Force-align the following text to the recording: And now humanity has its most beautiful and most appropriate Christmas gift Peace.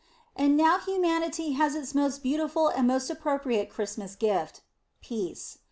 And 0.35 0.57
now 0.57 0.79
humanity 0.79 1.51
has 1.51 1.75
its 1.75 1.93
most 1.93 2.23
beautiful 2.23 2.69
and 2.69 2.87
most 2.87 3.11
appropriate 3.11 3.69
Christmas 3.69 4.15
gift 4.15 4.61
Peace. 4.99 5.59